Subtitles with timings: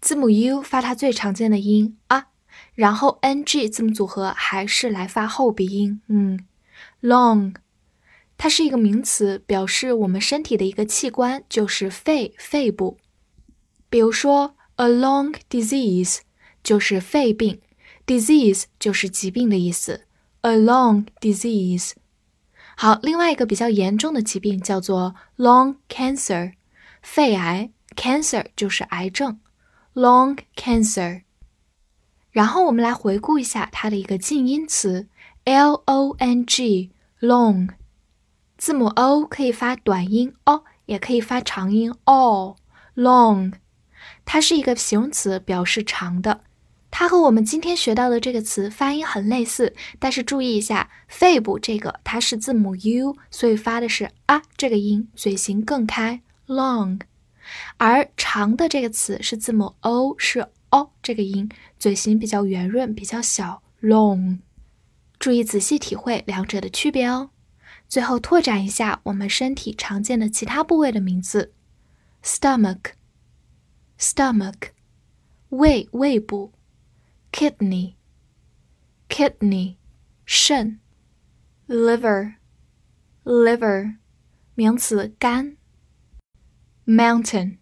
[0.00, 2.26] 字母 u 发它最常见的音啊，
[2.74, 6.46] 然后 ng 字母组合还是来发后鼻音，嗯
[7.02, 7.54] ，long，
[8.38, 12.96] 它是一个名词，表示我们身体的一个器官，就是肺、肺部。
[13.90, 16.20] 比如说，a lung disease
[16.62, 17.60] 就是肺病
[18.06, 20.06] ，disease 就是疾病的意思
[20.40, 21.92] ，a lung disease。
[22.76, 26.54] 好，另外一个比较严重的疾病叫做 lung cancer，
[27.02, 29.38] 肺癌，cancer 就是癌症。
[29.92, 31.22] Lung cancer，
[32.30, 35.08] 然后我们来回顾一下它的一个近音词
[35.44, 37.70] l o n g，long，
[38.56, 43.54] 字母 o 可以发短音 o，也可以发长音 o，long，
[44.24, 46.42] 它是一个形容词，表示长的。
[46.92, 57.00] 它和我们今天学到的这个词发音很类似，但是注意一下，肺部这个它是字母 u，所以发的是啊这个音，嘴型更开，long。
[57.76, 61.48] 而长的这个词是字母 o，是 o 这个音，
[61.78, 64.40] 嘴型比较圆润，比较小，long。
[65.18, 67.30] 注意仔细体会两者的区别哦。
[67.88, 71.52] 最后拓展一下我们身体常见的其他部位的名字
[72.22, 74.70] ：stomach，stomach，
[75.48, 76.52] 胃胃部。
[77.32, 79.76] ；kidney，kidney，
[80.24, 80.78] 肾。
[81.68, 83.96] ；liver，liver，
[84.54, 85.56] 名词肝。
[86.89, 87.57] Mountain,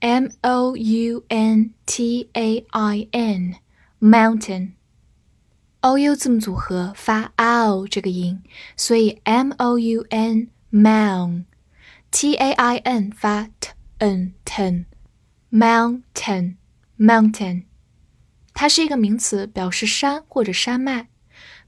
[0.00, 3.56] M O U N T A I N,
[4.00, 4.72] mountain.
[5.80, 8.42] O U 字母组合发 ow 这个音，
[8.76, 11.44] 所以 M O U N mountain,
[12.10, 14.84] T A I N 发 t n ten,
[15.50, 16.56] mountain,
[16.98, 17.64] mountain.
[18.52, 21.08] 它是一个名词，表示山或者山脉。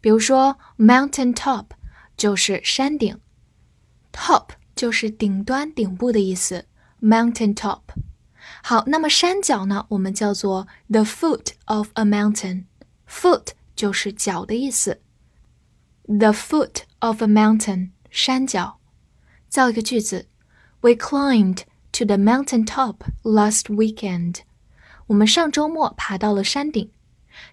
[0.00, 1.66] 比如说，mountain top
[2.16, 3.18] 就是山顶，
[4.12, 6.66] top 就是顶端、顶部的意思。
[7.00, 7.80] Mountain top，
[8.62, 9.86] 好，那么山脚呢？
[9.88, 15.00] 我们叫做 the foot of a mountain。foot 就是脚的意思。
[16.06, 18.78] The foot of a mountain，山脚。
[19.48, 20.28] 造一个句子：
[20.80, 24.40] We climbed to the mountain top last weekend。
[25.08, 26.90] 我们上周末爬到了山顶。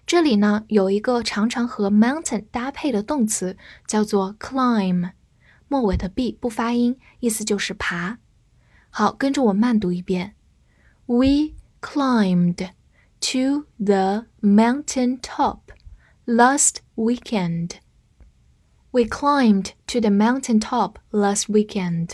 [0.06, 3.56] 这里呢有一个常常和 mountain 搭配的动词，
[3.86, 5.10] 叫做 climb，
[5.68, 8.18] 末尾的 b 不发音，意思就是爬。
[8.94, 10.34] 好，跟着我慢读一遍。
[11.06, 12.70] We climbed
[13.20, 15.60] to the mountain top
[16.26, 17.72] last weekend.
[18.92, 22.12] We climbed to the mountain top last weekend.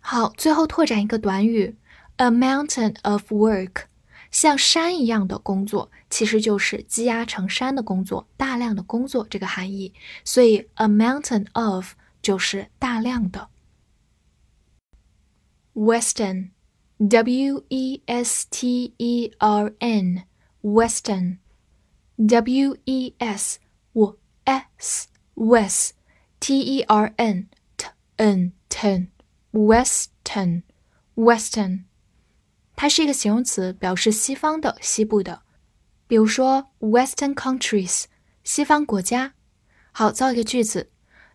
[0.00, 1.76] 好，最后拓展一个短语，
[2.16, 3.84] a mountain of work，
[4.30, 9.92] 像山一样的工作，其实就是积压成山的工作，大量的工作这个含义。
[10.24, 13.48] 所以，a mountain of 就是大量的。
[15.78, 16.50] Western,
[16.98, 20.24] W E S T E R N,
[20.62, 21.38] Western,
[22.16, 23.58] W E S
[23.92, 25.94] W S West,
[26.38, 29.08] T E R N T N Ten,
[29.52, 30.62] Western,
[31.16, 31.84] Western，
[32.76, 35.42] 它是一个形容词，表示西方的、西部的。
[36.06, 38.04] 比如说，Western countries，
[38.42, 39.34] 西方国家。
[39.90, 40.90] 好，造一个句子：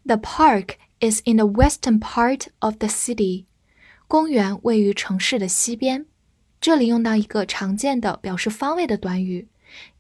[0.06, 3.46] The park is in the western part of the city.
[4.14, 6.06] 公园位于城市的西边，
[6.60, 9.48] 这里用到一个常见的表示方位的短语，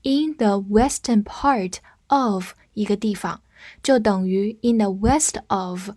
[0.03, 1.75] in the western part
[2.07, 3.41] of 一个地方，
[3.83, 5.91] 就等于 in the west of，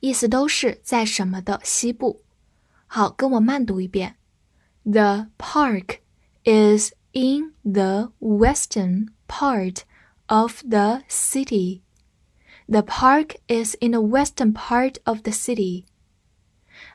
[0.00, 2.22] 意思都是在什么的西部。
[2.86, 4.16] 好，跟我慢读一遍：
[4.84, 5.98] The park
[6.44, 9.80] is in the western part
[10.26, 11.80] of the city.
[12.68, 15.84] The park is in the western part of the city.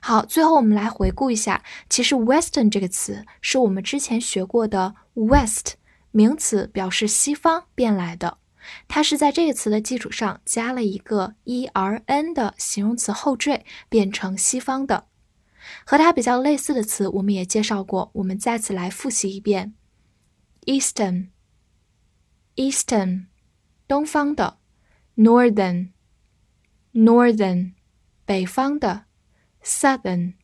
[0.00, 5.76] 好，最后我们来回顾一下，其实 Western 这个词是我们之前学过的 West
[6.10, 8.38] 名词，表示西方变来的。
[8.88, 15.06] 它是在这个词的基础上加了一个 e r n 的形容词后缀，变成西方的。
[15.84, 19.74] 和它比较类似的词我们也介绍过，我们再次来复习一遍
[20.64, 23.26] ：Eastern，Eastern，
[23.86, 24.58] 东方的
[25.16, 27.72] ；Northern，Northern，
[28.24, 29.04] 北方的。
[29.66, 30.34] Southern,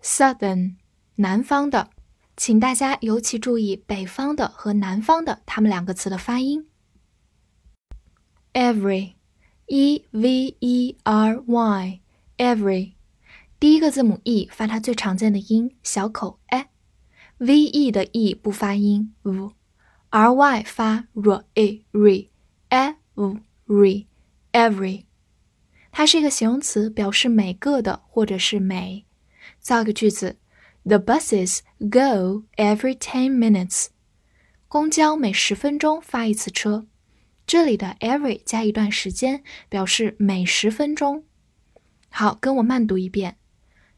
[0.00, 0.76] southern，
[1.16, 1.90] 南方的
[2.38, 6.66] 请大家尤其注意北方的和南方的它们两个词的发音。
[8.54, 12.94] Every，e v e r y，every，
[13.60, 22.30] 第一个字母 e 发它最常见的音小口 e，v e 的 e 不发音 v，r y 发 r e r y,
[22.70, 24.06] every,
[24.52, 25.03] every
[25.96, 29.06] 它是一个形容词，表示每个的或者是每。
[29.60, 30.38] 造个句子。
[30.82, 33.86] The buses go every ten minutes。
[34.66, 36.88] 公交每十分钟发一次车。
[37.46, 41.22] 这里的 every 加一段时间，表示每十分钟。
[42.10, 43.36] 好，跟我慢读一遍。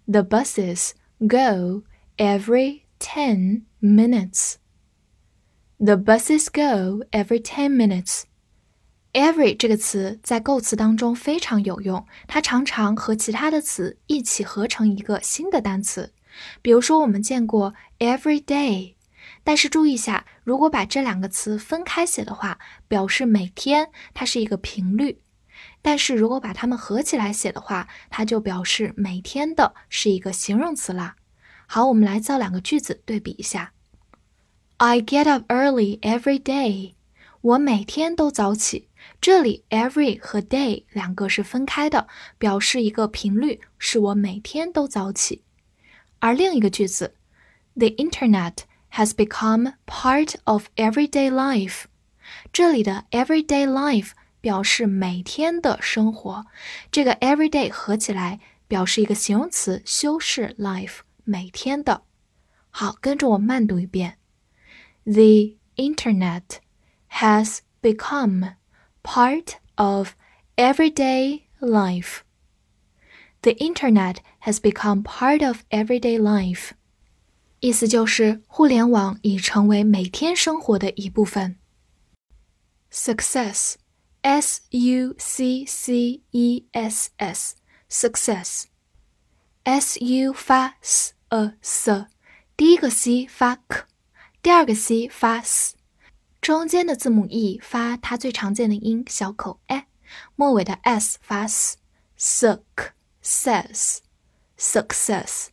[0.04, 1.84] The buses go
[2.18, 4.56] every ten minutes.
[5.78, 8.24] The buses go every ten minutes.
[9.16, 16.12] Every 这个词在构词当中非常有用，它常常和其他的词一起合成一个新的单词。
[16.60, 18.92] 比如说，我们见过 every day，
[19.42, 22.58] 但是注意一下，如果把这两个词分开写的话，
[22.88, 25.16] 表示每天，它是一个频率；
[25.80, 31.16] 但是如果把它们合起来写的话，它就表示每天的是一个形容词啦。
[31.66, 33.72] 好，我们来造两个句子对比一下。
[34.76, 36.92] I get up early every day。
[37.40, 38.88] 我每天都早起。
[39.20, 42.06] 这里 every 和 day 两个是分开的，
[42.38, 45.42] 表示一个频率，是我每天都早起。
[46.18, 47.14] 而另一个句子
[47.74, 48.58] ，The Internet
[48.92, 51.84] has become part of everyday life。
[52.52, 54.10] 这里的 everyday life
[54.40, 56.46] 表示每天的生活，
[56.90, 62.02] 这个 everyday 合起来表示一个形容词修饰 life 每天的。
[62.70, 64.18] 好，跟着我慢读一遍
[65.04, 66.42] ：The Internet
[67.10, 68.54] has become
[69.05, 70.15] part of
[70.55, 72.23] everyday life.
[73.41, 76.71] The Internet has become part of everyday life，
[77.59, 81.57] 意思就是互联网已成为每天生活的一部分。
[82.91, 88.67] Success，S U C C E S S，success，S
[89.99, 92.05] U 发 s a s，
[92.55, 93.85] 第一个 c 发 k，
[94.43, 95.74] 第二个 c 发 s，
[96.46, 99.82] 中间的字母 e 发它最常见的音小口 e，
[100.36, 101.76] 末尾的 s 发 s
[102.16, 103.98] success
[104.56, 105.46] success，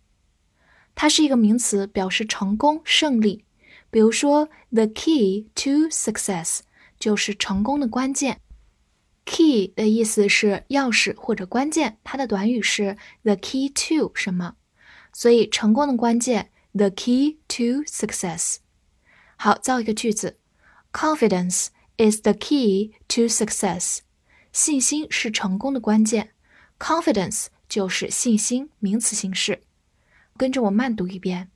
[0.94, 3.44] 它是一个名词，表示成功、胜利。
[3.90, 6.60] 比如说，the key to success
[7.00, 8.40] 就是成功的关键。
[9.26, 14.54] Key 的意思是钥匙或者关键，它的短语是 the key to 什么，
[15.12, 18.58] 所以成功的关键 the key to success。
[19.38, 20.38] 好，造一个句子
[20.93, 23.99] ：Confidence is the key to success。
[24.53, 26.31] 信心是成功的关键。
[26.79, 29.63] Confidence 就是信心，名词形式。
[30.37, 31.51] 跟着我慢读一遍。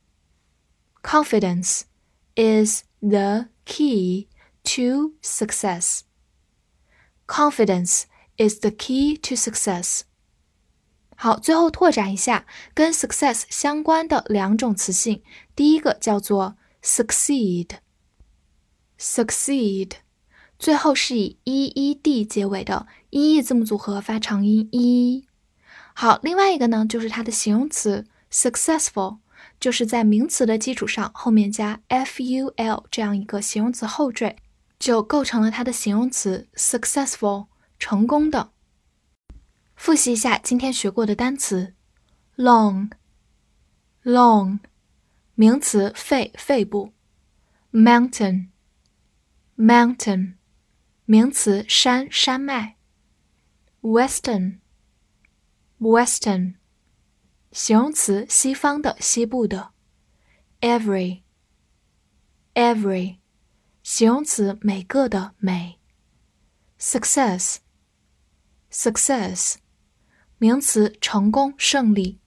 [1.03, 1.83] Confidence
[2.35, 4.29] is the key
[4.65, 6.01] to success.
[7.27, 8.05] Confidence
[8.37, 10.03] is the key to success.
[11.17, 15.23] 好，最后拓展一下跟 success 相关的两种词性。
[15.55, 16.57] 第一个叫做
[19.00, 19.92] Succeed，
[20.58, 25.26] 最后是以 e e d 结尾的 e e 字母组合发长音 e。
[25.94, 29.20] 好，另外一个呢，就是它的形容词 successful，
[29.60, 34.38] 就是在名词的基础上后面加 f u l 这样一个形容词后缀，
[34.80, 38.52] 就构成了它的形容词 successful，成功的。
[39.76, 41.76] 复习一下今天学过的单词
[42.36, 42.90] ：long，long，
[45.36, 46.94] 名词肺肺部
[47.72, 48.48] ，mountain
[49.58, 50.36] Mountain，
[51.06, 52.78] 名词山山脉
[53.82, 54.60] ；western。
[55.80, 56.58] Western，
[57.52, 59.72] 形容词，西方的，西部的。
[60.62, 61.24] Every，every，
[63.82, 65.80] 形容词，每个的，每。
[66.80, 69.56] Success，success，
[70.38, 72.20] 名词，成功，胜利。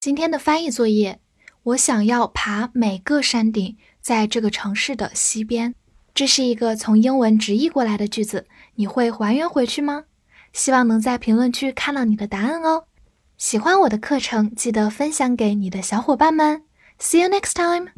[0.00, 1.20] 今天的翻译作业，
[1.62, 5.74] 我想要爬每个山顶，在这个城市的西边。
[6.20, 10.04] 这是一个从英文直译过来的句子，你会还原回去吗？
[10.52, 12.84] 希望能在评论区看到你的答案哦。
[13.38, 16.64] 喜欢我的课程，记得分享给你的小伙伴们。
[16.98, 17.88] See you next time.